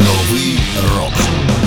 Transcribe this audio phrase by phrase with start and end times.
[0.00, 0.58] Новый
[0.96, 1.59] рок.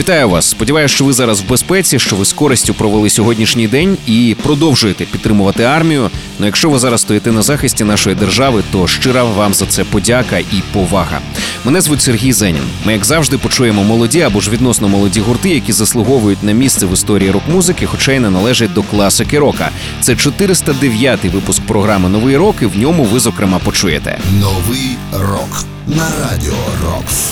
[0.00, 0.50] Вітаю вас!
[0.50, 5.04] Сподіваюсь, що ви зараз в безпеці, що ви з користю провели сьогоднішній день і продовжуєте
[5.04, 6.10] підтримувати армію.
[6.38, 10.38] Ну якщо ви зараз стоїте на захисті нашої держави, то щира вам за це подяка
[10.38, 11.20] і повага.
[11.64, 12.62] Мене звуть Сергій Зенін.
[12.84, 16.92] Ми, як завжди, почуємо молоді або ж відносно молоді гурти, які заслуговують на місце в
[16.92, 19.70] історії рок-музики, хоча й не належать до класики рока.
[20.00, 22.56] Це 409-й випуск програми Новий рок.
[22.62, 27.30] і В ньому ви зокрема почуєте новий рок на радіо Рокс.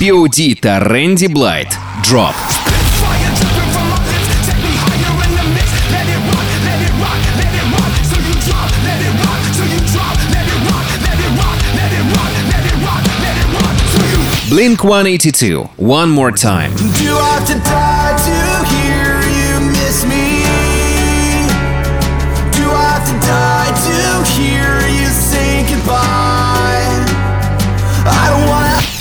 [0.00, 1.68] POD та Рэнди Блайт.
[2.02, 2.34] Drop.
[14.50, 16.72] Blink 182, one more time.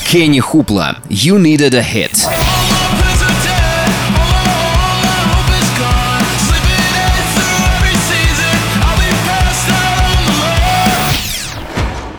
[0.08, 2.30] Кенни Хупла «You Needed a Hit».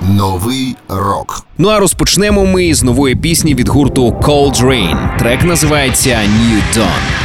[0.01, 1.47] Новий рок.
[1.59, 5.19] Ну а розпочнемо ми з нової пісні від гурту Cold Rain.
[5.19, 7.16] Трек називається New Dawn.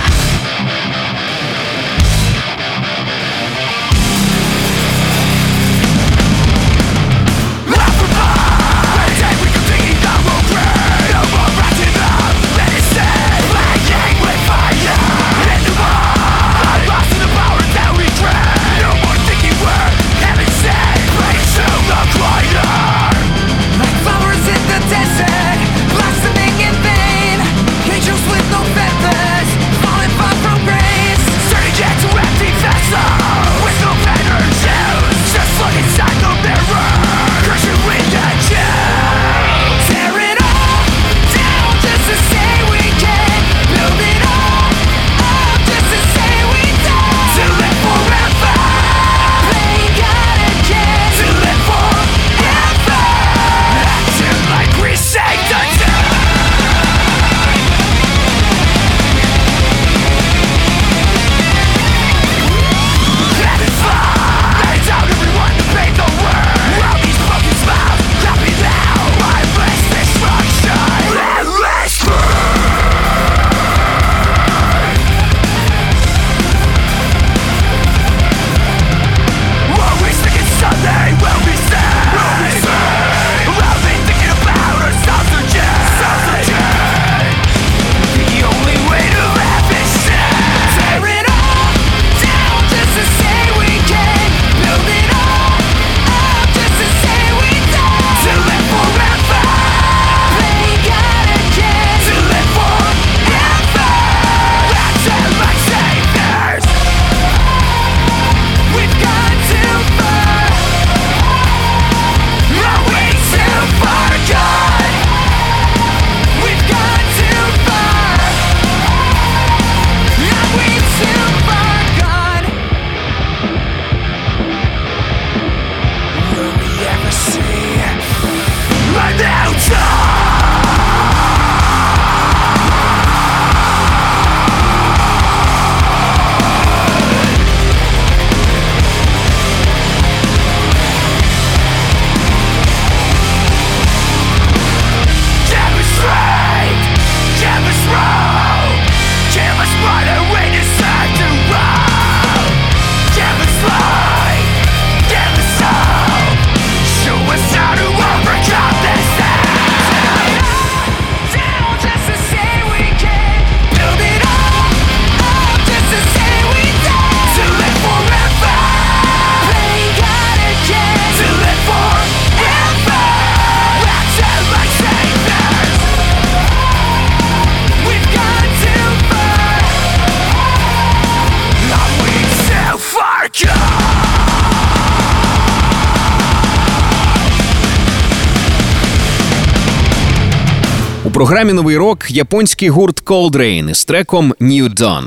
[191.05, 195.03] У програмі Новий рок японський гурт Cold з треком New Dawn.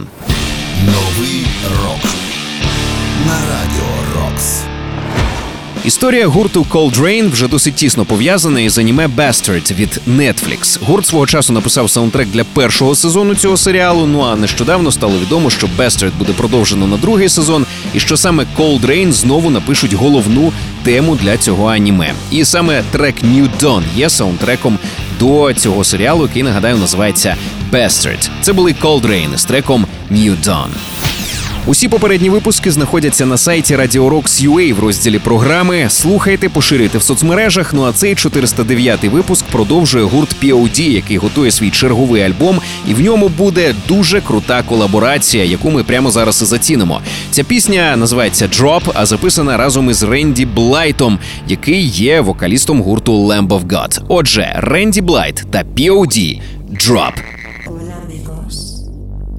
[0.86, 1.46] Новий
[1.82, 2.02] рок
[3.26, 3.83] на радіо.
[5.84, 10.84] Історія гурту Cold Rain вже досить тісно пов'язана із аніме Bastard від Netflix.
[10.84, 14.06] Гурт свого часу написав саундтрек для першого сезону цього серіалу.
[14.06, 18.46] Ну а нещодавно стало відомо, що Bastard буде продовжено на другий сезон, і що саме
[18.58, 20.52] Cold Rain знову напишуть головну
[20.84, 22.12] тему для цього аніме.
[22.30, 24.78] І саме трек New Dawn є саундтреком
[25.20, 27.36] до цього серіалу, який нагадаю називається
[27.72, 28.28] Bastard.
[28.42, 30.68] Це були Cold Rain з треком New Dawn.
[31.66, 35.86] Усі попередні випуски знаходяться на сайті Radio Rocks UA в розділі програми.
[35.88, 37.72] Слухайте, поширюйте в соцмережах.
[37.74, 43.00] Ну а цей 409-й випуск продовжує гурт POD, який готує свій черговий альбом, і в
[43.00, 47.00] ньому буде дуже крута колаборація, яку ми прямо зараз і зацінимо.
[47.30, 51.18] Ця пісня називається Drop, а записана разом із Ренді Блайтом,
[51.48, 54.00] який є вокалістом гурту Lamb of God.
[54.08, 56.40] Отже, Ренді Блайт та POD
[56.72, 57.33] Drop.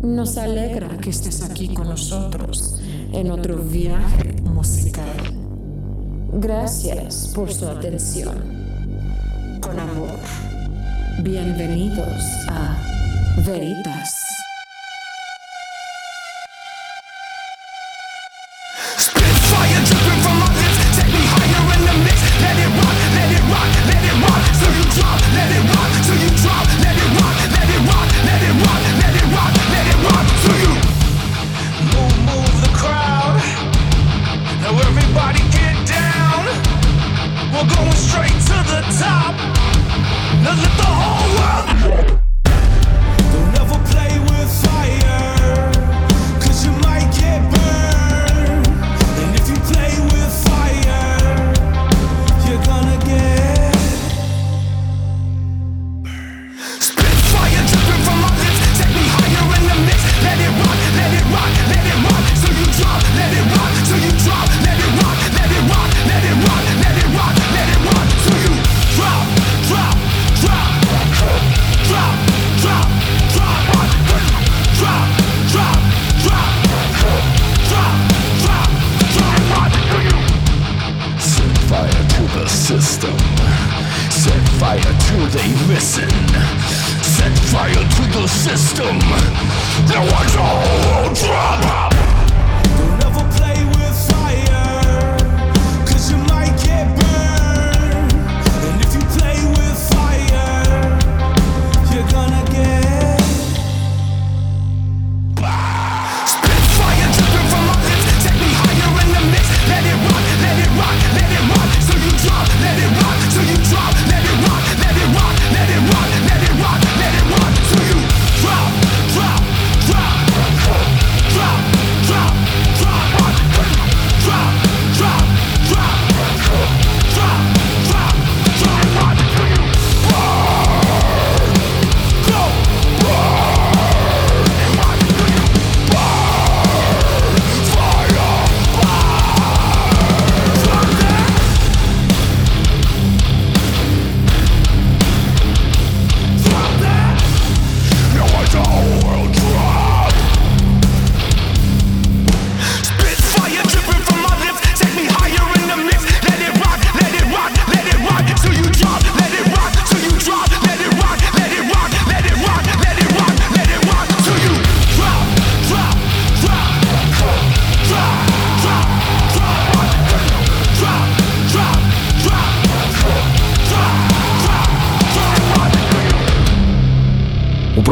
[0.06, 2.75] Nos alegra que estés aquí con nosotros
[3.12, 5.18] en otro viaje musical.
[6.31, 8.38] Gracias por su atención.
[9.60, 10.12] Con amor,
[11.24, 12.78] bienvenidos a
[13.48, 14.13] Veritas.
[25.36, 27.46] Let it rock, let it rock, let it rock.
[27.56, 29.85] Let it rock, let it rock, let it rock,
[37.56, 39.34] We're going straight to the top.
[40.44, 42.25] Now let the whole world.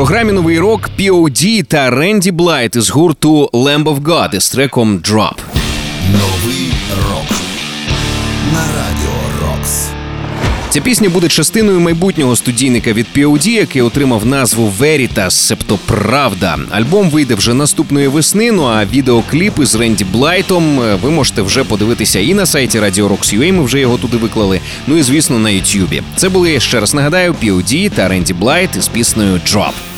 [0.04, 5.38] Програмі новий рок POD та Ренді Блайт із гурту Lamb of God із треком Drop.
[6.12, 6.74] Новий
[7.10, 7.38] рок
[8.54, 9.88] на радіо Рокс.
[10.70, 16.60] Ця пісня буде частиною майбутнього студійника від POD, який отримав назву Veritas, себто Правда.
[16.72, 18.52] Альбом вийде вже наступної весни.
[18.52, 23.08] Ну а відеокліпи з Ренді Блайтом е, ви можете вже подивитися і на сайті Radio
[23.08, 24.60] Rocks.ua, Ми вже його туди виклали.
[24.88, 26.04] Ну і звісно на Ютюбі.
[26.16, 29.93] Це були ще раз нагадаю POD та Ренді Блайт із піснею Drop.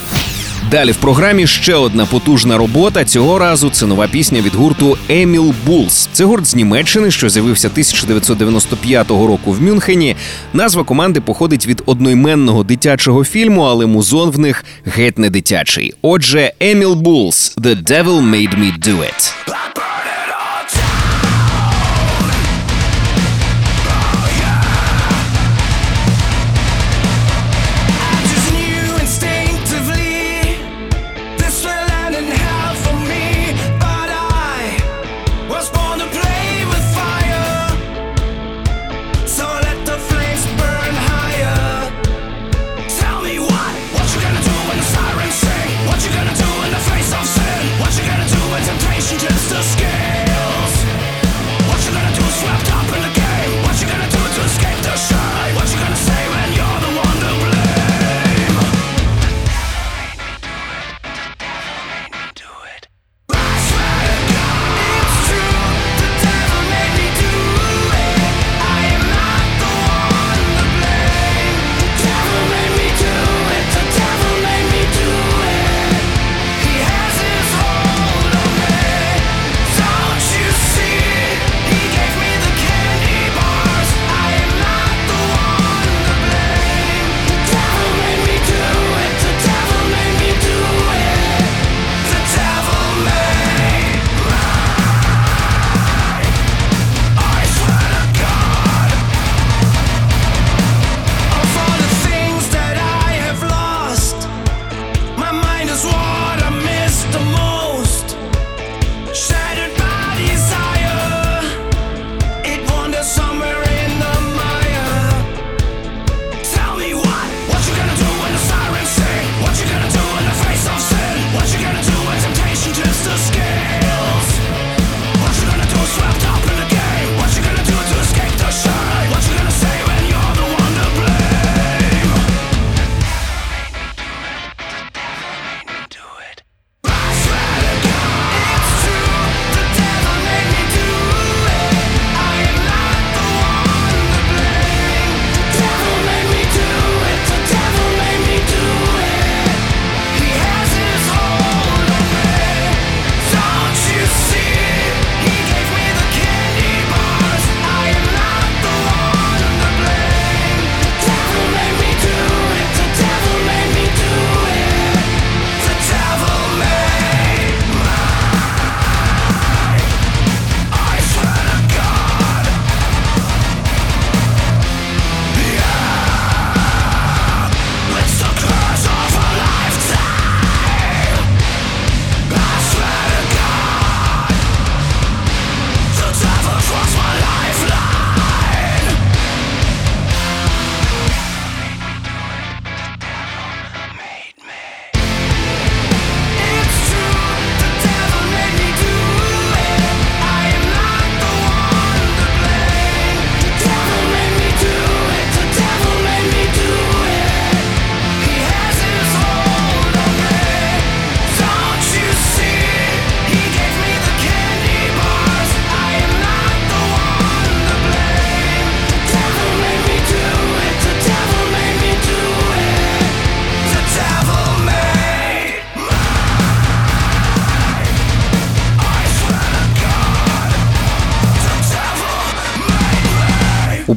[0.72, 3.06] Далі в програмі ще одна потужна робота.
[3.06, 6.10] Цього разу це нова пісня від гурту Emil Bulls.
[6.14, 10.16] Це гурт з Німеччини, що з'явився 1995 року в Мюнхені.
[10.54, 15.94] Назва команди походить від одноіменного дитячого фільму, але музон в них геть не дитячий.
[16.02, 19.34] Отже, Emil Bulls «The Devil Made Me Do It».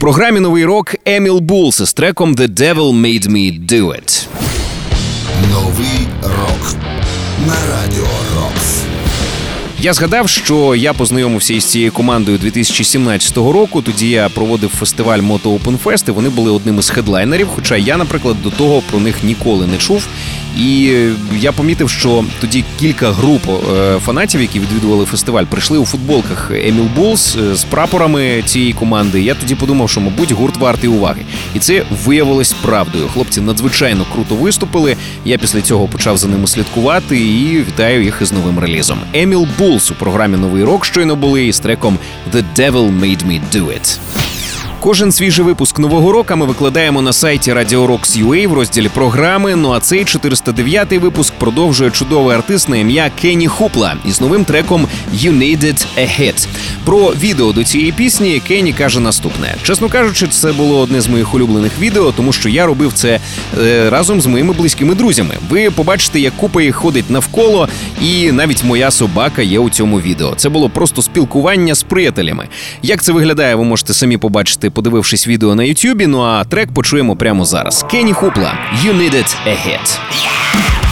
[0.08, 4.26] Програмі новий рок Emil Bulls з треком The Devil Made Me Do It.
[5.52, 6.74] Новий рок
[7.46, 8.87] на радіо Рокс.
[9.80, 13.82] Я згадав, що я познайомився із цією командою 2017 року.
[13.82, 17.48] Тоді я проводив фестиваль Moto Open Fest, і Вони були одним із хедлайнерів.
[17.54, 20.06] Хоча я, наприклад, до того про них ніколи не чув.
[20.58, 20.92] І
[21.40, 26.84] я помітив, що тоді кілька груп е, фанатів, які відвідували фестиваль, прийшли у футболках Еміл
[26.96, 29.22] Булс з прапорами цієї команди.
[29.22, 31.22] Я тоді подумав, що мабуть гурт вартий уваги,
[31.54, 33.08] і це виявилось правдою.
[33.08, 34.96] Хлопці надзвичайно круто виступили.
[35.24, 38.98] Я після цього почав за ними слідкувати і вітаю їх із новим релізом.
[39.12, 41.98] Emil Bulls у програмі Новий рок щойно були із треком
[42.34, 43.98] «The Devil Made Me Do It».
[44.80, 49.56] Кожен свіжий випуск нового року ми викладаємо на сайті Radio Roks.ua в розділі програми.
[49.56, 54.86] Ну а цей 409-й випуск продовжує чудовий артист на ім'я Кенні Хупла із новим треком
[55.14, 56.48] «You Needed a Hit».
[56.84, 61.34] Про відео до цієї пісні Кенні каже наступне: чесно кажучи, це було одне з моїх
[61.34, 63.20] улюблених відео, тому що я робив це
[63.60, 65.34] е, разом з моїми близькими друзями.
[65.50, 67.68] Ви побачите, як купа їх ходить навколо,
[68.02, 70.34] і навіть моя собака є у цьому відео.
[70.36, 72.48] Це було просто спілкування з приятелями.
[72.82, 76.06] Як це виглядає, ви можете самі побачити, подивившись відео на Ютубі.
[76.06, 77.86] Ну а трек почуємо прямо зараз.
[77.90, 78.52] Кенні Хупла
[78.84, 80.87] «You Needed a Hit».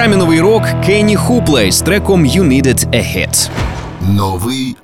[0.00, 3.50] Програмі Новий рок Кенні Хупла з треком «You Needed a Hit».
[4.00, 4.76] Новий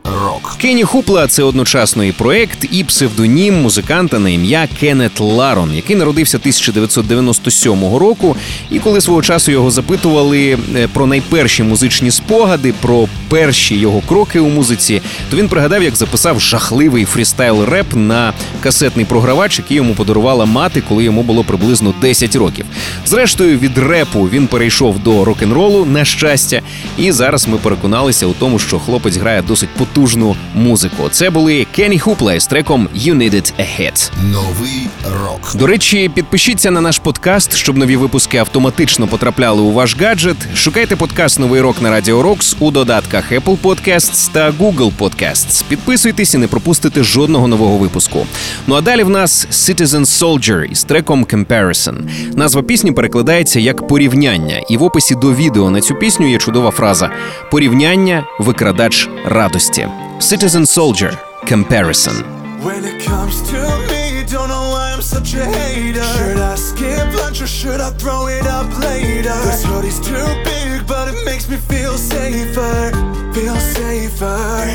[0.57, 0.63] рок.
[0.63, 6.39] Кенні Хупла це одночасно і проект, і псевдонім музиканта на ім'я Кеннет Ларон, який народився
[6.39, 8.37] 1997 року.
[8.71, 14.41] І коли свого часу його запитували е, про найперші музичні спогади, про перші його кроки
[14.41, 18.33] у музиці, то він пригадав, як записав жахливий фрістайл реп на
[18.63, 22.67] касетний програвач, який йому подарувала мати, коли йому було приблизно 10 років.
[23.07, 26.63] Зрештою, від репу він перейшов до рок-н-ролу на щастя,
[26.99, 31.09] і зараз ми переконалися у тому, що хлопець грає досить потужну музику.
[31.11, 34.11] Це були Кенні Хупла з треком «You Needed a Hit».
[34.33, 34.89] Новий
[35.23, 35.57] рок.
[35.57, 40.37] До речі, підпишіться на наш подкаст, щоб нові випуски автоматично потрапляли у ваш гаджет.
[40.55, 45.65] Шукайте подкаст Новий рок на Радіо Рокс у додатках Apple Podcasts та Google Podcasts.
[45.69, 48.27] Підписуйтесь і не пропустите жодного нового випуску.
[48.67, 51.95] Ну а далі в нас Citizen Soldier із треком Comparison.
[52.35, 56.71] Назва пісні перекладається як порівняння, і в описі до відео на цю пісню є чудова
[56.71, 57.11] фраза:
[57.51, 59.89] порівняння, викрадач радості.
[60.21, 61.11] Citizen Soldier–
[61.47, 62.17] Comparison.
[62.65, 66.03] When it comes to me, don't know why I'm such a hater.
[66.03, 69.37] Should I skip lunch or should I throw it up later?
[69.45, 72.91] This hoodie's too big, but it makes me feel safer.
[73.35, 74.67] Feel safer.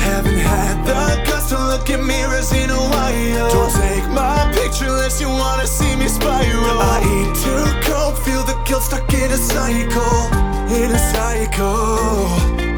[0.00, 3.50] Haven't had the guts to look mirrors in a while.
[3.50, 6.80] Don't take my picture unless you wanna see me spiral.
[6.80, 7.36] I eat
[8.24, 10.26] feel the guilt stuck in a cycle.
[10.74, 12.69] In a cycle.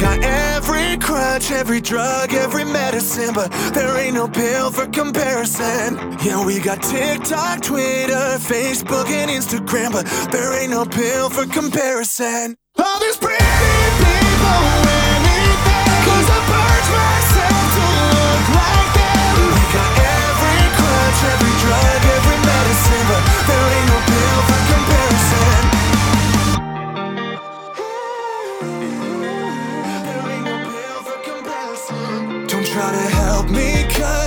[0.00, 5.96] Got every crutch, every drug, every medicine, but there ain't no pill for comparison.
[6.24, 12.56] Yeah, we got TikTok, Twitter, Facebook, and Instagram, but there ain't no pill for comparison.
[12.76, 13.44] All these pretty
[13.98, 14.83] people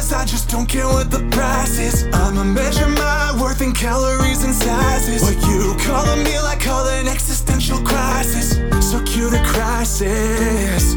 [0.08, 2.06] because I just don't care what the price is.
[2.14, 5.22] I'ma measure my worth in calories and sizes.
[5.22, 8.56] What you call a meal, I call an existential crisis.
[8.90, 10.96] So cue the crisis.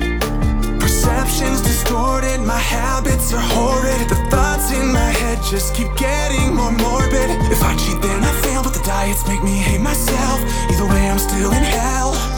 [0.78, 4.08] Perceptions distorted, my habits are horrid.
[4.08, 7.30] The thoughts in my head just keep getting more morbid.
[7.50, 10.38] If I cheat, then I fail, but the diets make me hate myself.
[10.70, 12.29] Either way, I'm still in hell.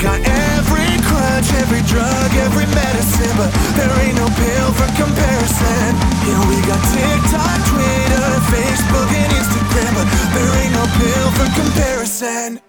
[0.00, 5.90] Got every crutch, every drug, every medicine, but there ain't no pill for comparison.
[6.22, 12.67] Yeah, we got TikTok, Twitter, Facebook, and Instagram, but there ain't no pill for comparison.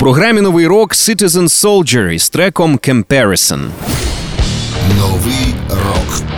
[0.00, 3.68] Програмі новий рок Citizen Soldier із треком Comparison.
[4.98, 6.29] Новий рок на радіо Рокс.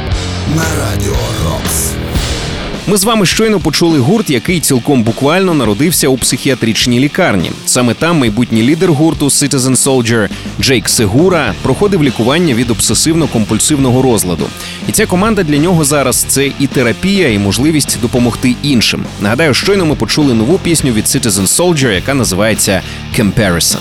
[2.87, 7.51] Ми з вами щойно почули гурт, який цілком буквально народився у психіатричній лікарні.
[7.67, 10.29] Саме там майбутній лідер гурту Citizen Soldier
[10.61, 14.47] Джейк Сегура проходив лікування від обсесивно-компульсивного розладу.
[14.89, 19.05] І ця команда для нього зараз це і терапія, і можливість допомогти іншим.
[19.21, 22.83] Нагадаю, щойно ми почули нову пісню від Citizen Soldier, яка називається
[23.19, 23.81] Comparison.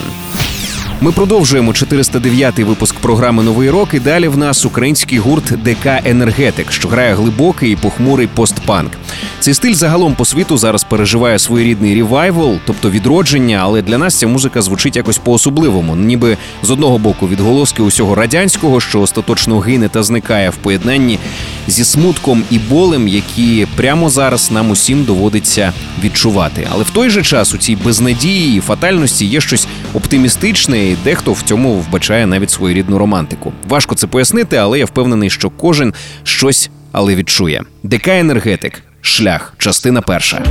[1.02, 3.94] Ми продовжуємо 409-й випуск програми Новий рок.
[3.94, 8.92] І далі в нас український гурт ДК Енергетик, що грає глибокий і похмурий постпанк.
[9.40, 14.26] Цей стиль загалом по світу зараз переживає своєрідний revival, тобто відродження, але для нас ця
[14.26, 20.02] музика звучить якось по-особливому, ніби з одного боку відголоски усього радянського, що остаточно гине та
[20.02, 21.18] зникає в поєднанні
[21.66, 25.72] зі смутком і болем, які прямо зараз нам усім доводиться
[26.04, 26.68] відчувати.
[26.72, 31.42] Але в той же час у цій безнадії і фатальності є щось оптимістичне, дехто в
[31.42, 33.52] цьому вбачає навіть своєрідну романтику.
[33.68, 37.62] Важко це пояснити, але я впевнений, що кожен щось але відчує.
[37.82, 40.42] ДК енергетик, шлях, частина перша.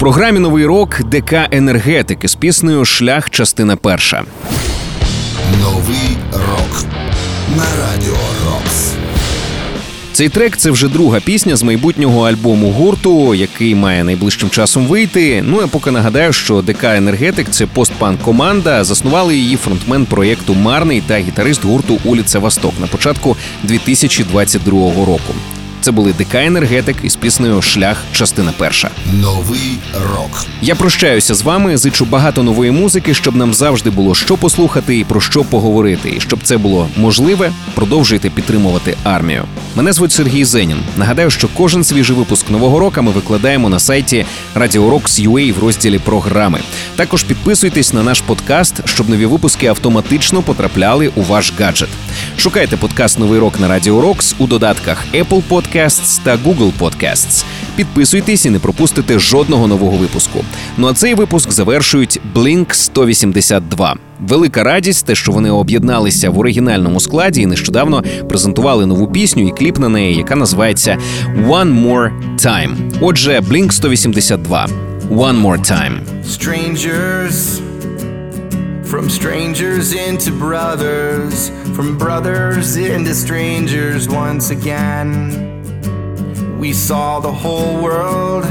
[0.00, 4.24] Програмі новий рок ДК енергетики з піснею Шлях, частина перша.
[5.60, 6.84] Новий рок
[7.56, 8.92] на радіо Рокс.
[10.12, 15.42] Цей трек це вже друга пісня з майбутнього альбому гурту, який має найближчим часом вийти.
[15.46, 18.84] Ну я поки нагадаю, що ДК Енергетик це постпанк команда.
[18.84, 25.34] Заснували її фронтмен проєкту Марний та гітарист гурту Уліця Восток на початку 2022 року.
[25.80, 28.90] Це були ДК Енергетик із піснею Шлях, частина перша.
[29.12, 29.78] Новий
[30.14, 30.46] рок.
[30.62, 31.76] Я прощаюся з вами.
[31.76, 36.14] Зичу багато нової музики, щоб нам завжди було що послухати і про що поговорити.
[36.16, 39.44] І щоб це було можливе, продовжуйте підтримувати армію.
[39.76, 40.78] Мене звуть Сергій Зенін.
[40.96, 45.98] Нагадаю, що кожен свіжий випуск нового року ми викладаємо на сайті Radio Rocks.ua в розділі
[45.98, 46.60] програми.
[46.96, 51.88] Також підписуйтесь на наш подкаст, щоб нові випуски автоматично потрапляли у ваш гаджет.
[52.36, 57.44] Шукайте подкаст Новий рок на Radio Rocks у додатках Apple Podcasts та Google Podcasts.
[57.76, 60.44] Підписуйтесь і не пропустите жодного нового випуску.
[60.76, 63.96] Ну а цей випуск завершують Blink 182.
[64.20, 69.50] Велика радість, те, що вони об'єдналися в оригінальному складі і нещодавно презентували нову пісню і
[69.50, 70.98] кліп на неї, яка називається
[71.48, 72.76] One More Time.
[73.00, 74.66] Отже, Blink 182.
[75.10, 75.92] One More Time.
[76.24, 77.60] strangers
[78.90, 81.36] from strangers into brothers
[81.76, 85.59] from brothers into strangers once again
[86.60, 88.44] we saw the whole world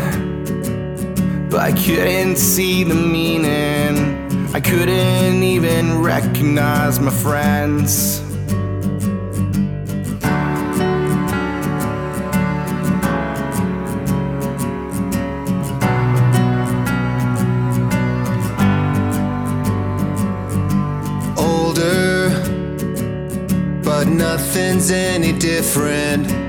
[1.51, 3.95] but i couldn't see the meaning
[4.55, 8.19] i couldn't even recognize my friends
[21.37, 22.29] older,
[23.83, 26.48] but nothing's any different.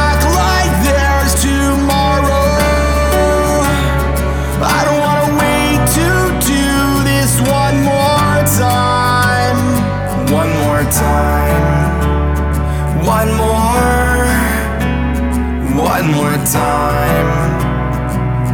[13.21, 14.25] One more.
[15.85, 17.27] One more time.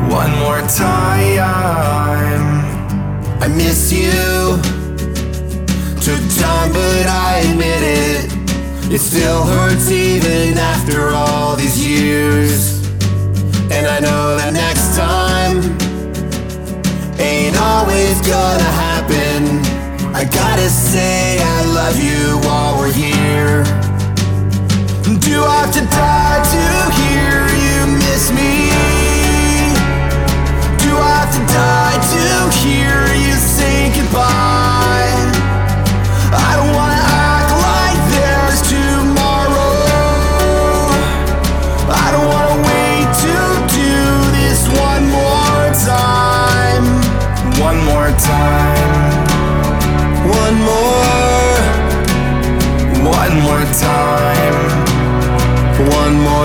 [0.09, 2.43] One more time.
[3.39, 4.59] I miss you.
[6.03, 8.91] Took time, but I admit it.
[8.91, 12.85] It still hurts even after all these years.
[13.71, 15.63] And I know that next time
[17.17, 19.63] ain't always gonna happen.
[20.13, 23.16] I gotta say I love you while we're here.
[25.43, 28.69] Have to die to hear you miss me?
[30.79, 34.56] Do I have to die to hear you say goodbye?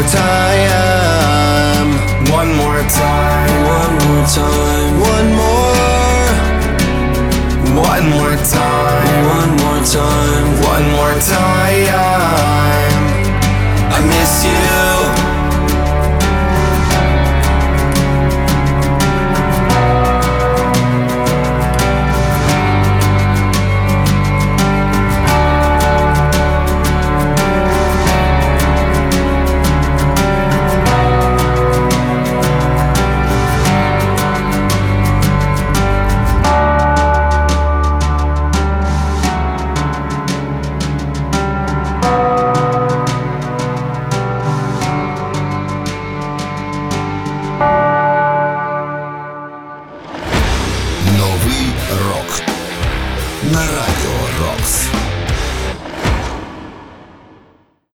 [0.02, 1.88] More time,
[2.32, 3.64] One more time.
[3.64, 4.61] one more time,